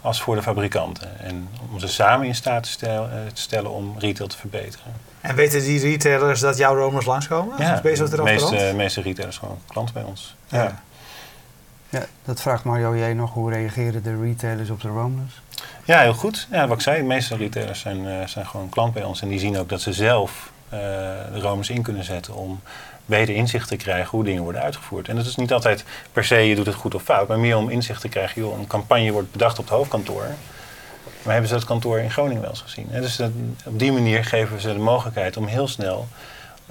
[0.00, 1.20] als voor de fabrikanten.
[1.20, 4.92] En om ze samen in staat te stellen, te stellen om retail te verbeteren.
[5.20, 7.54] En weten die retailers dat jouw romers langskomen?
[7.58, 10.36] Ja, de meeste, meeste retailers gewoon klant bij ons.
[10.48, 10.62] ja.
[10.62, 10.82] ja.
[11.92, 13.32] Ja, dat vraagt Mario jij nog.
[13.32, 15.40] Hoe reageren de retailers op de Roamers?
[15.84, 16.48] Ja, heel goed.
[16.50, 19.22] Ja, wat ik zei, de meeste retailers zijn, uh, zijn gewoon klant bij ons.
[19.22, 20.78] En die zien ook dat ze zelf uh,
[21.32, 22.60] de Roamers in kunnen zetten om
[23.06, 25.08] beter inzicht te krijgen hoe dingen worden uitgevoerd.
[25.08, 27.56] En dat is niet altijd per se je doet het goed of fout, maar meer
[27.56, 28.42] om inzicht te krijgen.
[28.42, 30.26] Joh, een campagne wordt bedacht op het hoofdkantoor.
[31.22, 32.88] Maar hebben ze dat kantoor in Groningen wel eens gezien?
[32.90, 33.30] En dus dat,
[33.64, 36.08] op die manier geven ze de mogelijkheid om heel snel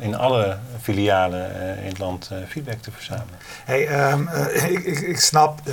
[0.01, 3.39] in alle filialen uh, in het land uh, feedback te verzamelen.
[3.65, 5.65] Hey, um, uh, ik, ik, ik, snap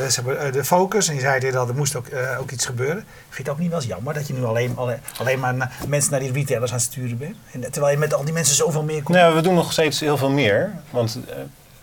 [0.52, 2.06] de focus en je zei dit al, er moest ook,
[2.40, 3.04] ook iets gebeuren.
[3.04, 5.54] Vind je het ook niet wel eens jammer dat je nu alleen, alleen, alleen maar
[5.54, 7.36] na, mensen naar die retailers aan het sturen bent?
[7.52, 9.18] En, terwijl je met al die mensen zoveel meer komt?
[9.18, 10.72] Nou, we doen nog steeds heel veel meer.
[10.90, 11.18] Want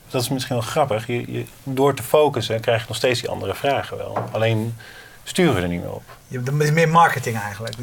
[0.09, 1.07] dat is misschien wel grappig.
[1.07, 4.17] Je, je, door te focussen krijg je nog steeds die andere vragen wel.
[4.31, 4.75] Alleen
[5.23, 6.03] sturen we er niet meer op.
[6.27, 7.75] Je hebt meer marketing eigenlijk,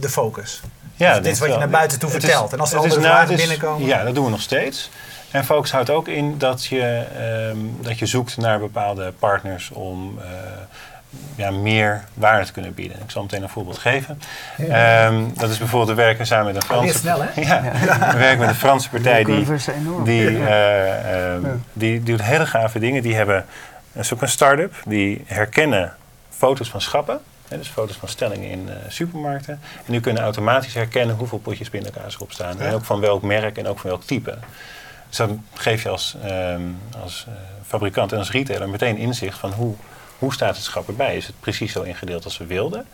[0.00, 0.62] de focus.
[0.96, 2.46] Ja, dus dit is wat je naar buiten toe vertelt.
[2.46, 3.86] Is, en als er andere vragen is, binnenkomen...
[3.86, 4.90] Ja, dat doen we nog steeds.
[5.30, 7.02] En focus houdt ook in dat je,
[7.50, 10.24] um, dat je zoekt naar bepaalde partners om uh,
[11.34, 12.96] ja, meer waarde te kunnen bieden.
[12.96, 14.20] Ik zal meteen een voorbeeld geven.
[14.56, 15.06] Ja.
[15.06, 16.98] Um, dat is bijvoorbeeld, we werken samen met een Franse...
[16.98, 17.40] snel, hè?
[17.40, 18.12] Ja, ja.
[18.12, 19.46] we werken met een Franse partij die,
[20.04, 23.02] die, uh, um, die, die doet hele gave dingen.
[23.02, 23.44] Die hebben,
[23.92, 25.94] dat is ook een start-up, die herkennen
[26.30, 27.20] foto's van schappen.
[27.48, 29.60] Dus foto's van stellingen in uh, supermarkten.
[29.86, 32.56] En die kunnen automatisch herkennen hoeveel potjes pindakaas erop staan.
[32.58, 32.64] Ja.
[32.64, 34.38] En ook van welk merk en ook van welk type.
[35.08, 37.34] Dus dan geef je als, um, als uh,
[37.66, 39.74] fabrikant en als retailer meteen inzicht van hoe,
[40.18, 41.16] hoe staat het schap erbij.
[41.16, 42.86] Is het precies zo ingedeeld als we wilden?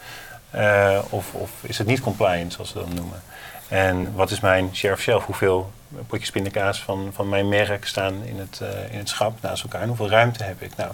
[0.54, 3.22] Uh, of, of is het niet compliant, zoals we dat noemen?
[3.68, 5.24] En wat is mijn share of shelf?
[5.24, 5.70] Hoeveel
[6.06, 8.60] potjes pindakaas van, van mijn merk staan in het,
[8.90, 9.82] in het schap naast elkaar?
[9.82, 10.76] En hoeveel ruimte heb ik?
[10.76, 10.92] Nou,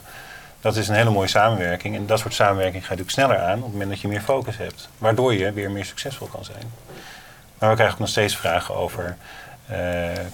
[0.60, 1.96] dat is een hele mooie samenwerking.
[1.96, 4.56] En dat soort samenwerking gaat natuurlijk sneller aan op het moment dat je meer focus
[4.56, 4.88] hebt.
[4.98, 6.72] Waardoor je weer meer succesvol kan zijn.
[7.58, 9.16] Maar we krijgen ook nog steeds vragen over...
[9.70, 9.76] Uh,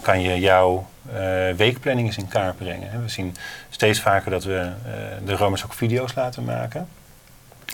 [0.01, 1.15] kan je jouw uh,
[1.57, 3.03] weekplanning eens in kaart brengen?
[3.03, 3.37] We zien
[3.71, 4.93] steeds vaker dat we uh,
[5.27, 6.89] de Romers ook video's laten maken.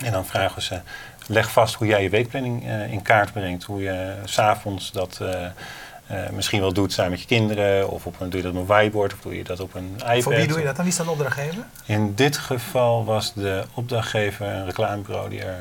[0.04, 0.80] En dan vragen ze,
[1.26, 3.64] leg vast hoe jij je weekplanning in kaart brengt.
[3.64, 5.20] Hoe je s'avonds dat
[6.32, 7.90] misschien wel doet samen met je kinderen.
[7.90, 9.94] Of op een, doe je dat op een whiteboard of doe je dat op een
[9.96, 10.22] iPad.
[10.22, 10.84] Voor wie doe je dat dan?
[10.84, 11.64] Wie is dan opdrachtgever?
[11.86, 15.58] In dit geval was de opdrachtgever een reclamebureau die, er,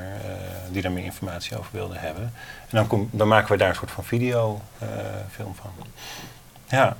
[0.72, 2.24] die daar meer informatie over wilde hebben.
[2.70, 5.72] En dan, kom, dan maken we daar een soort van videofilm van.
[6.68, 6.98] Ja.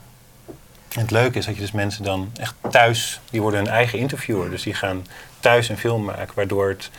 [0.90, 4.00] En het leuke is dat je dus mensen dan echt thuis, die worden hun eigen
[4.00, 4.50] interviewer.
[4.50, 5.06] Dus die gaan
[5.40, 6.90] thuis een film maken, waardoor, het,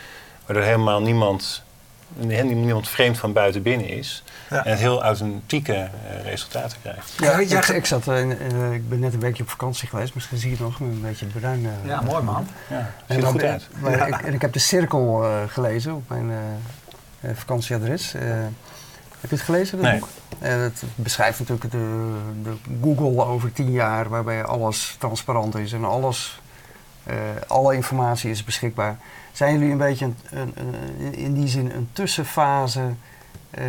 [0.45, 1.63] waardoor helemaal niemand,
[2.15, 4.23] niemand vreemd van buiten binnen is.
[4.49, 7.13] En het heel authentieke uh, resultaten krijgt.
[7.17, 10.49] Ja, ik, ik, zat, uh, ik ben net een weekje op vakantie geweest, misschien zie
[10.49, 11.61] je het nog een beetje bruin.
[11.61, 12.47] Uh, ja, mooi man.
[12.69, 13.67] Ja, ziet er goed uit.
[13.79, 16.31] Maar ik, en ik heb de cirkel gelezen op mijn
[17.33, 18.11] vakantieadres.
[18.11, 19.99] Heb je het gelezen, dat nee.
[19.99, 20.09] boek?
[20.39, 26.41] het beschrijft natuurlijk de, de, Google over tien jaar, waarbij alles transparant is en alles,
[27.07, 27.15] uh,
[27.47, 28.97] alle informatie is beschikbaar.
[29.31, 32.93] Zijn jullie een beetje een, een, een, in die zin een tussenfase
[33.59, 33.63] uh,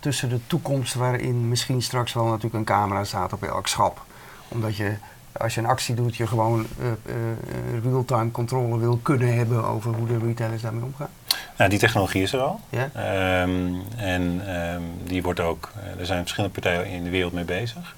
[0.00, 4.02] tussen de toekomst waarin misschien straks wel natuurlijk een camera staat op elk schap?
[4.48, 4.94] Omdat je
[5.32, 10.06] als je een actie doet, je gewoon uh, real-time controle wil kunnen hebben over hoe
[10.06, 11.10] de retailers daarmee omgaan?
[11.58, 12.60] Nou, die technologie is er al.
[12.72, 17.96] Um, en um, die wordt ook, er zijn verschillende partijen in de wereld mee bezig.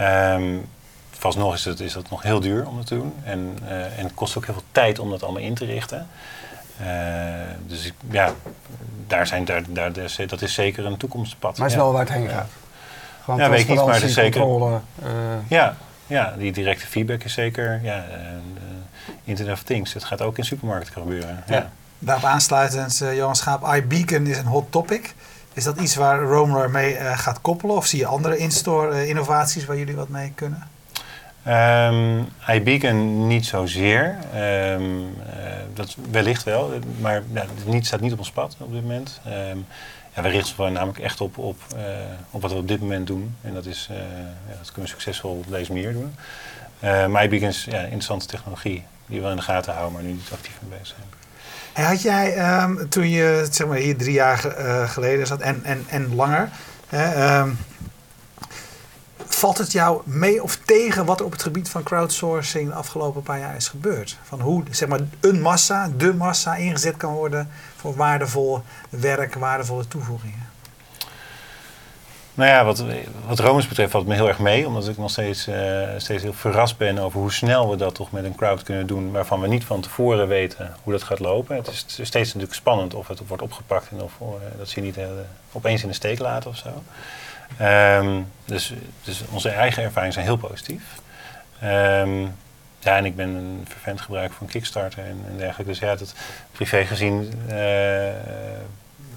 [0.00, 0.64] Um,
[1.22, 3.14] vast nog is, het, is dat nog heel duur om dat te doen.
[3.24, 6.06] En, uh, en het kost ook heel veel tijd om dat allemaal in te richten.
[6.80, 6.86] Uh,
[7.66, 8.32] dus ja,
[9.06, 9.92] daar zijn, daar, daar,
[10.26, 11.58] dat is zeker een toekomstpad.
[11.58, 11.84] Maar het is ja.
[11.84, 12.50] wel waar het heen gaat.
[13.24, 14.40] Gewoon ja, weet ik niet, maar het is zeker.
[14.40, 15.08] Controle, uh,
[15.48, 17.80] ja, ja, die directe feedback is zeker.
[17.82, 18.04] Ja,
[19.24, 21.44] Internet of Things, het gaat ook in supermarkten gebeuren.
[21.46, 21.54] Ja.
[21.54, 21.70] ja.
[21.98, 25.14] Daarop aansluitend, uh, Johan Schaap, iBeacon is een hot topic.
[25.52, 27.76] Is dat iets waar Roamler mee uh, gaat koppelen?
[27.76, 30.70] Of zie je andere in-store uh, innovaties waar jullie wat mee kunnen?
[31.48, 34.16] Um, iBeacon niet zozeer.
[34.36, 35.14] Um,
[35.74, 39.20] dat wellicht wel, maar ja, niet, staat niet op ons pad op dit moment.
[39.26, 39.66] Um,
[40.14, 41.56] ja, we richten ons namelijk echt op, op,
[42.30, 43.36] op wat we op dit moment doen.
[43.40, 43.88] En dat, is,
[44.48, 46.14] ja, dat kunnen we succesvol op deze manier doen.
[47.10, 50.30] maar iBeacon is ja, interessante technologie die we in de gaten houden, maar nu niet
[50.32, 51.86] actief mee bezig zijn.
[51.86, 52.34] Had jij
[52.88, 54.38] toen je zeg maar, hier drie jaar
[54.88, 56.48] geleden zat en, en, en langer,
[56.88, 57.44] hè,
[59.42, 63.22] valt het jou mee of tegen wat er op het gebied van crowdsourcing de afgelopen
[63.22, 64.18] paar jaar is gebeurd?
[64.22, 69.88] Van hoe zeg maar, een massa, de massa ingezet kan worden voor waardevol werk, waardevolle
[69.88, 70.48] toevoegingen?
[72.34, 72.84] Nou ja, wat,
[73.26, 74.66] wat betreft valt me heel erg mee.
[74.66, 78.12] Omdat ik nog steeds, uh, steeds heel verrast ben over hoe snel we dat toch
[78.12, 79.12] met een crowd kunnen doen.
[79.12, 81.56] Waarvan we niet van tevoren weten hoe dat gaat lopen.
[81.56, 83.88] Het is steeds natuurlijk spannend of het wordt opgepakt.
[83.90, 84.28] En of uh,
[84.58, 85.04] dat ze niet uh,
[85.52, 86.82] opeens in de steek laten of zo.
[87.60, 90.82] Um, dus, dus onze eigen ervaringen zijn heel positief.
[91.64, 92.34] Um,
[92.78, 95.72] ja, en ik ben een vervent gebruiker van Kickstarter en, en dergelijke.
[95.72, 96.14] Dus ja, dat
[96.52, 97.32] privé gezien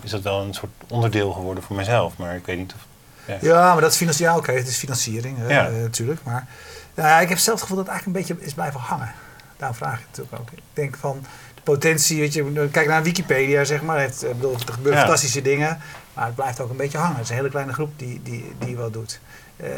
[0.01, 2.17] is dat wel een soort onderdeel geworden voor mezelf.
[2.17, 2.85] Maar ik weet niet of
[3.25, 3.37] ja.
[3.41, 5.69] ja, maar dat is financieel, oké, okay, het is financiering ja.
[5.69, 6.23] uh, natuurlijk.
[6.23, 6.47] Maar
[6.93, 9.13] nou ja, ik heb zelf het gevoel dat het eigenlijk een beetje is blijven hangen.
[9.57, 10.57] Daarom vraag ik het natuurlijk ook.
[10.57, 14.01] Ik denk van de potentie, weet je, kijk naar Wikipedia, zeg maar.
[14.01, 14.99] Het, ik bedoel, er gebeuren ja.
[14.99, 15.79] fantastische dingen,
[16.15, 17.15] maar het blijft ook een beetje hangen.
[17.15, 19.19] Het is een hele kleine groep die, die, die wat doet.
[19.57, 19.69] Uh,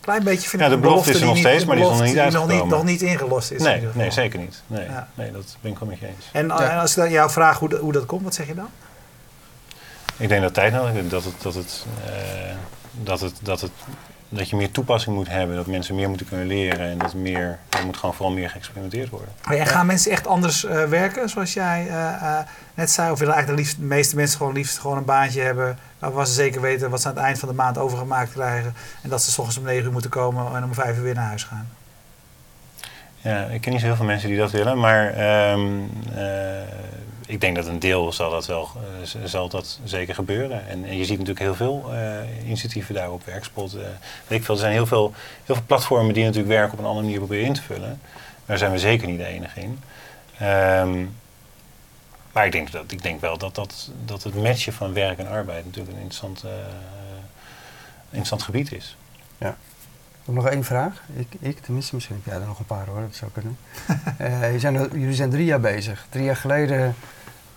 [0.00, 2.02] klein beetje vind ja, de belofte is er nog steeds, niet, maar die is nog
[2.02, 2.56] niet uitgekomen.
[2.56, 3.62] Nog niet, nog niet ingelost is.
[3.62, 4.62] Nee, nee zeker niet.
[4.66, 5.08] Nee, ja.
[5.14, 6.28] nee, dat ben ik wel met je eens.
[6.32, 6.70] En, ja.
[6.70, 8.68] en als ik dan jou vraag hoe, de, hoe dat komt, wat zeg je dan?
[10.16, 11.08] Ik denk dat tijd nodig is.
[11.08, 12.54] Dat het, dat het, uh,
[12.92, 13.70] dat het, dat het,
[14.34, 17.58] dat je meer toepassing moet hebben, dat mensen meer moeten kunnen leren en dat meer,
[17.68, 19.28] er moet gewoon vooral meer geëxperimenteerd worden.
[19.44, 22.38] Maar en gaan mensen echt anders uh, werken, zoals jij uh, uh,
[22.74, 23.10] net zei?
[23.10, 26.26] Of willen eigenlijk de, liefst, de meeste mensen gewoon liefst gewoon een baantje hebben, waarvan
[26.26, 29.22] ze zeker weten wat ze aan het eind van de maand overgemaakt krijgen en dat
[29.22, 31.44] ze s ochtends om 9 uur moeten komen en om 5 uur weer naar huis
[31.44, 31.68] gaan?
[33.16, 35.04] Ja, ik ken niet zo heel veel mensen die dat willen, maar
[35.52, 35.90] um,
[37.26, 40.68] ik denk dat een deel zal dat wel uh, zal dat zeker gebeuren.
[40.68, 43.74] En, je ziet natuurlijk heel veel uh, initiatieven daar op Werkspot.
[43.74, 43.80] Uh,
[44.26, 45.12] weet ik veel, er zijn heel veel,
[45.44, 48.00] heel veel platformen die natuurlijk werk op een andere manier proberen in te vullen.
[48.46, 49.80] Daar zijn we zeker niet de enige in.
[50.42, 51.16] Um,
[52.32, 55.28] maar ik denk, dat, ik denk wel dat, dat, dat het matchen van werk en
[55.28, 56.44] arbeid natuurlijk een interessant,
[58.08, 58.96] interessant gebied is.
[59.38, 59.56] Ja.
[60.24, 61.02] Nog één vraag.
[61.16, 63.56] Ik, ik tenminste, misschien heb jij er nog een paar hoor, dat zou kunnen.
[64.52, 66.06] uh, zijn, jullie zijn drie jaar bezig.
[66.08, 66.94] Drie jaar geleden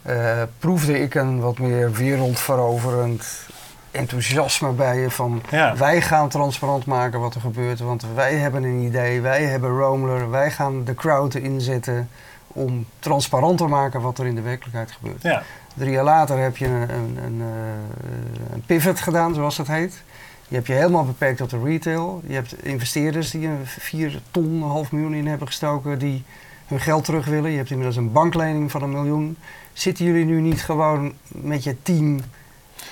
[0.08, 3.47] uh, proefde ik een wat meer wereldveroverend
[3.91, 5.75] enthousiasme bij je van ja.
[5.75, 10.30] wij gaan transparant maken wat er gebeurt, want wij hebben een idee, wij hebben Roamler,
[10.30, 12.10] wij gaan de crowd inzetten
[12.47, 15.21] om transparant te maken wat er in de werkelijkheid gebeurt.
[15.21, 15.43] Ja.
[15.75, 20.03] Drie jaar later heb je een, een, een, uh, een pivot gedaan, zoals dat heet.
[20.47, 22.21] Je hebt je helemaal beperkt tot de retail.
[22.27, 26.23] Je hebt investeerders die er 4 ton, een half miljoen in hebben gestoken, die
[26.67, 27.51] hun geld terug willen.
[27.51, 29.38] Je hebt inmiddels een banklening van een miljoen.
[29.73, 32.19] Zitten jullie nu niet gewoon met je team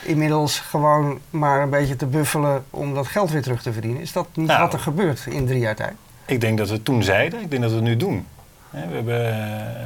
[0.03, 4.01] inmiddels gewoon maar een beetje te buffelen om dat geld weer terug te verdienen.
[4.01, 4.61] Is dat niet Nou.
[4.61, 5.93] wat er gebeurt in drie jaar tijd?
[6.25, 8.25] Ik denk dat we het toen zeiden, ik denk dat we het nu doen.
[8.69, 9.05] We, hebben,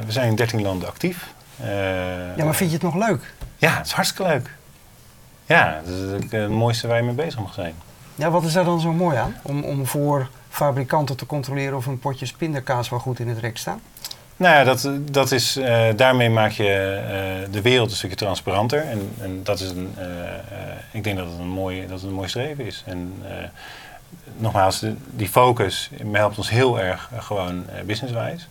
[0.05, 1.33] we zijn in 13 landen actief.
[1.59, 1.67] Eh,
[2.37, 3.33] Ja, maar vind je het nog leuk?
[3.57, 4.49] Ja, het is hartstikke leuk.
[5.49, 7.73] Ja, dat is eh, het mooiste waar je mee bezig mag zijn.
[8.15, 9.35] Ja, wat is daar dan zo mooi aan?
[9.41, 13.57] Om, om voor fabrikanten te controleren of een potje pindakaas wel goed in het rek
[13.57, 13.79] staat?
[14.37, 18.81] Nou ja, dat, dat is, eh, daarmee maak je eh, de wereld een stukje transparanter.
[18.81, 19.95] En, en dat is een,
[20.91, 22.83] ik denk dat het een mooi, dat het een mooi streven is.
[22.85, 23.23] En
[24.37, 28.47] nogmaals, de- die focus helpt ons heel erg gewoon businesswijs.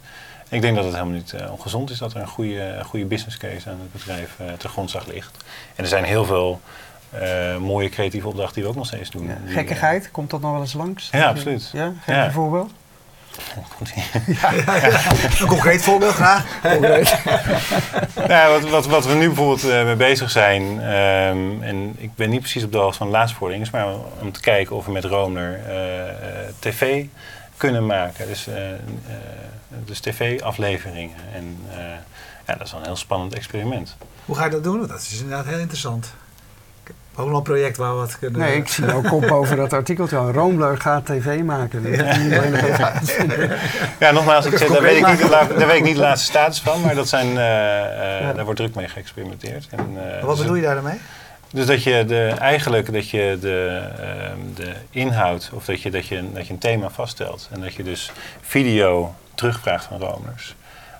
[0.48, 3.70] Ik denk dat het helemaal niet ongezond is dat er een goede, goede business case
[3.70, 5.44] aan het bedrijf ter grondslag ligt.
[5.74, 6.60] En er zijn heel veel
[7.60, 9.26] mooie creatieve opdrachten die we ook nog steeds doen.
[9.26, 9.36] Ja.
[9.44, 11.08] Die, Gekkigheid, komt dat nog wel eens langs?
[11.12, 11.70] Ja, absoluut.
[11.72, 12.24] Ja, geef Ja.
[12.24, 12.70] een voorbeeld.
[13.38, 14.04] eh, komt-ie.
[15.40, 16.44] Een concreet voorbeeld graag.
[18.28, 22.30] Ja, wat, wat, wat we nu bijvoorbeeld eh, mee bezig zijn, ehm, en ik ben
[22.30, 23.86] niet precies op de hoogte van de laatste vordering, is maar
[24.20, 26.14] om te kijken of we met Roomler eh, eh,
[26.58, 27.04] tv
[27.56, 28.26] kunnen maken.
[28.26, 28.78] Dus, eh, eh,
[29.84, 31.16] dus tv-afleveringen.
[31.34, 31.76] En eh,
[32.46, 33.96] ja, dat is wel een heel spannend experiment.
[34.24, 34.86] Hoe ga je dat doen?
[34.86, 36.12] Dat is inderdaad heel interessant.
[37.16, 38.40] Ook nog een project waar we wat kunnen...
[38.40, 40.16] Nee, ik zie ook kop boven dat artikeltje.
[40.16, 41.82] Roomler gaat tv maken.
[41.82, 42.32] Dat niet
[43.98, 46.00] Ja, nogmaals, ik zeg, daar, weet ik niet, de la- daar weet ik niet de
[46.00, 48.32] laatste status van, maar dat zijn, eh, eh, Ja.
[48.32, 49.66] daar wordt druk mee geëxperimenteerd.
[49.70, 51.00] En, eh, Wat dus bedoel je daar dan mee?
[51.52, 56.06] Dus dat je de, eigenlijk dat je de, ehm, de inhoud, of dat je, dat,
[56.06, 57.48] je, dat je een thema vaststelt.
[57.52, 60.54] En dat je dus video terugvraagt van Romers.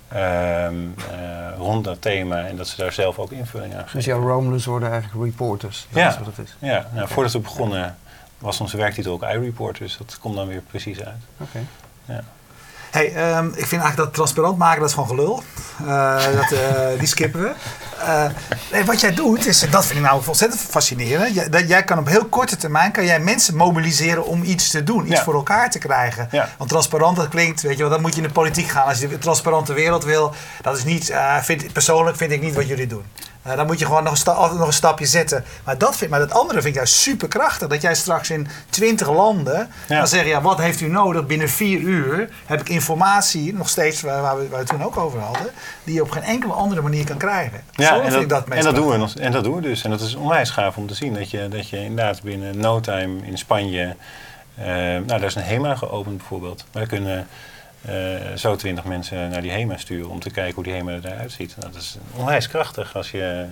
[0.09, 0.75] Ehm,
[1.11, 4.11] eh, rond dat thema en dat ze daar zelf ook invulling aan Dus geven.
[4.13, 5.87] jouw Roomlers worden eigenlijk reporters.
[5.91, 6.09] Dat Ja.
[6.09, 6.57] is wat het is.
[6.59, 7.97] Ja, nou, voordat we begonnen
[8.39, 11.23] was onze werktitel ook iReport, dus dat komt dan weer precies uit.
[11.39, 11.59] Oké.
[12.91, 15.43] Hey, ehm, ik vind eigenlijk dat transparant maken, dat is gewoon gelul.
[15.87, 17.51] Eh, dat, eh, die skippen we.
[18.73, 21.35] Nee, wat jij doet, is, dat vind ik nou ontzettend fascinerend.
[21.35, 24.85] Jij, dat jij kan op heel korte termijn kan jij mensen mobiliseren om iets te
[24.85, 25.23] doen, iets Ja.
[25.23, 26.29] voor elkaar te krijgen.
[26.31, 26.49] Ja.
[26.59, 28.87] Want transparant, dat klinkt, weet je wel, dan moet je in de politiek gaan.
[28.87, 32.69] Als je een transparante wereld wil, dat is niet, vind, persoonlijk vind ik niet wat
[32.69, 33.03] jullie doen.
[33.49, 35.45] Eh, dan moet je gewoon nog een, sta- nog een stapje zetten.
[35.65, 37.69] Maar dat, vind, maar dat andere vind ik juist super krachtig.
[37.69, 39.99] Dat jij straks in 20 landen Ja.
[39.99, 41.27] dan zeg je, ja, wat heeft u nodig?
[41.27, 44.85] Binnen vier uur heb ik informatie, nog steeds waar, waar we, waar we het toen
[44.85, 45.47] ook over hadden,
[45.85, 47.61] die je op geen enkele andere manier kan krijgen.
[47.77, 49.55] Zo Ja, vind en dat, ik dat en, dat doen we, nog- en dat doen
[49.55, 49.85] we dus.
[49.85, 51.15] En dat is onwijs gaaf om te zien.
[51.15, 53.97] Dat je, dat je inderdaad binnen no time in Spanje...
[54.57, 56.65] eh, nou, daar is een HEMA geopend bijvoorbeeld.
[56.73, 57.27] Maar daar kunnen
[58.37, 60.11] zo twintig mensen naar die HEMA sturen...
[60.11, 61.55] om te kijken hoe die HEMA eruit ziet.
[61.59, 63.47] Dat is onwijs krachtig als je,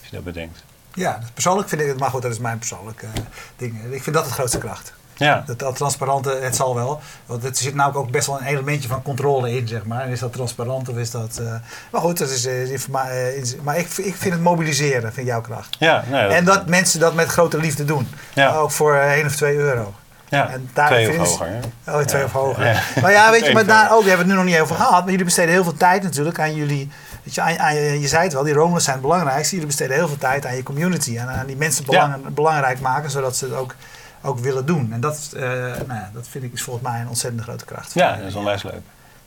[0.00, 0.64] als je dat bedenkt.
[0.94, 3.22] Ja, persoonlijk vind ik het, maar goed, dat is mijn persoonlijke eh,
[3.56, 3.82] ding.
[3.90, 4.92] Ik vind dat het grootste kracht.
[5.16, 7.00] Ja, Dat, dat transparante, het zal wel.
[7.26, 10.00] Want er zit namelijk ook best wel een elementje van controle in, zeg maar.
[10.04, 11.38] En is dat transparant of is dat...
[11.38, 11.54] eh,
[11.90, 15.40] maar goed, dat is eh, eh, is- maar ik, ik vind het mobiliseren, vind jouw
[15.40, 15.76] kracht.
[15.78, 18.08] ja, nou, En dat mensen dat met grote liefde doen.
[18.34, 18.54] Ja.
[18.54, 19.94] Ook voor eh, 1 of 2 euro.
[20.30, 21.46] Ja, en daar twee of hoger.
[21.84, 21.92] hè?
[21.98, 22.26] Oh, twee Ja.
[22.26, 22.66] of hoger.
[22.66, 22.80] Ja.
[23.00, 25.00] Maar ja, weet je, maar daar ook, hebben we het nu nog niet over gehad.
[25.02, 26.90] Maar jullie besteden heel veel tijd natuurlijk aan jullie.
[27.24, 29.50] Weet je, aan, aan je, je zei het wel, die Romers zijn het belangrijkste.
[29.54, 31.18] Jullie besteden heel veel tijd aan je community.
[31.18, 33.74] En aan die mensen belang- belangrijk maken, zodat ze het ook,
[34.22, 34.92] ook willen doen.
[34.92, 37.94] En dat, eh, nou ja, dat vind ik is volgens mij een ontzettend grote kracht.
[37.94, 38.80] Ja, dat is onwijs leuk.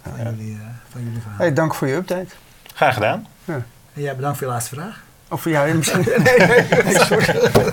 [0.03, 0.23] Van, Ja.
[0.23, 1.37] jullie, eh, van jullie verhaal.
[1.39, 2.27] Hey, dank voor je update.
[2.73, 3.27] Graag gedaan.
[3.45, 3.65] En
[4.01, 5.01] jij bedankt voor je laatste vraag.
[5.33, 6.05] Of ja, misschien.
[6.23, 7.23] nee, nee, sorry.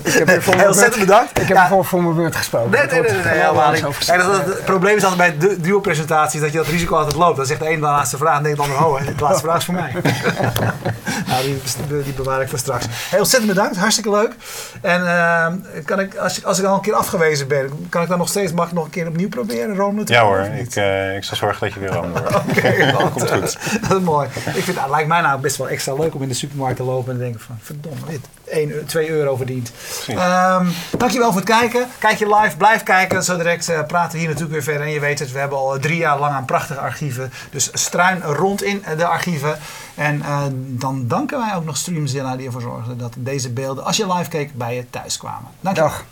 [0.03, 1.31] Ik heb voor Heel beurt, bedankt.
[1.41, 1.63] ik heb Ja.
[1.63, 2.71] ervoor voor mijn beurt gesproken.
[2.71, 6.41] Nee, Het nee, nee, helemaal niet dat, dat- het probleem is altijd bij du- duo-presentaties
[6.41, 7.37] dat je dat risico altijd loopt.
[7.37, 9.43] Dan zegt de een de laatste vraag en denkt de ander, oh, hè, de laatste
[9.43, 9.93] vraag is voor mij.
[11.29, 12.87] nou, die, die, die bewaar ik voor straks.
[13.11, 14.33] Heel ontzettend bedankt, hartstikke leuk.
[14.81, 18.19] En ehm, kan ik, als, als ik al een keer afgewezen ben, kan ik dan
[18.19, 20.75] nog steeds, mag ik nog een keer opnieuw proberen, Rome te Ja komen, hoor, ik,
[20.77, 22.35] eh, ik zal zorgen dat je weer aan wordt.
[22.51, 23.59] Oké, want, Komt goed.
[23.89, 24.29] dat is mooi.
[24.55, 26.83] Ik vind, het lijkt mij nou best wel extra leuk om in de supermarkt te
[26.83, 29.73] lopen en te denken van, verdomme, dit 1, 2 euro verdiend.
[30.07, 30.67] Ehm
[30.99, 31.87] dankjewel voor het kijken.
[31.99, 33.25] Kijk je live, blijf kijken.
[33.25, 34.87] Zo direct eh, praten we hier natuurlijk weer verder.
[34.87, 37.33] En je weet het, we hebben al drie jaar lang aan prachtige archieven.
[37.51, 39.59] Dus struin rond in de archieven.
[39.95, 43.97] En eh, dan danken wij ook nog Streamzilla die ervoor zorgde dat deze beelden, als
[43.97, 45.51] je live keek, bij je thuis kwamen.
[45.61, 45.93] Dankjewel.
[45.93, 46.05] Dag.